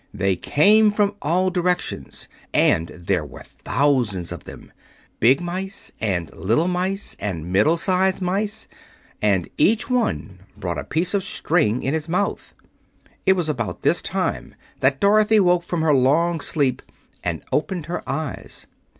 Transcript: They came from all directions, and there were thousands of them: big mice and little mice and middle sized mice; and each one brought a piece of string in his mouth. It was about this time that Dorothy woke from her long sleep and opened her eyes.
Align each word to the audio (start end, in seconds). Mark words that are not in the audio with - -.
They 0.15 0.35
came 0.35 0.91
from 0.91 1.13
all 1.21 1.51
directions, 1.51 2.27
and 2.55 2.87
there 2.87 3.23
were 3.23 3.43
thousands 3.43 4.31
of 4.31 4.45
them: 4.45 4.71
big 5.19 5.39
mice 5.41 5.91
and 6.01 6.33
little 6.35 6.67
mice 6.67 7.15
and 7.19 7.53
middle 7.53 7.77
sized 7.77 8.19
mice; 8.19 8.67
and 9.21 9.47
each 9.59 9.91
one 9.91 10.39
brought 10.57 10.79
a 10.79 10.83
piece 10.85 11.13
of 11.13 11.23
string 11.23 11.83
in 11.83 11.93
his 11.93 12.09
mouth. 12.09 12.55
It 13.27 13.33
was 13.33 13.47
about 13.47 13.83
this 13.83 14.01
time 14.01 14.55
that 14.79 14.99
Dorothy 14.99 15.39
woke 15.39 15.61
from 15.61 15.83
her 15.83 15.93
long 15.93 16.39
sleep 16.41 16.81
and 17.23 17.43
opened 17.51 17.85
her 17.85 18.01
eyes. 18.09 18.65